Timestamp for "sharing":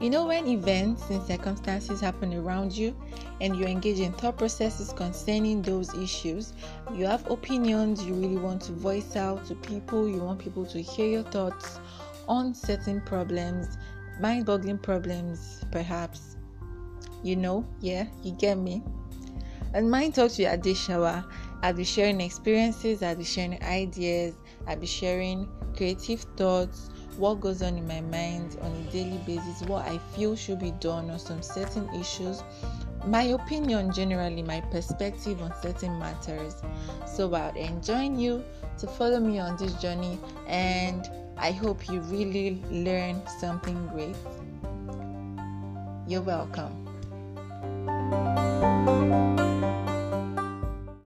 21.84-22.20, 23.24-23.62, 24.86-25.48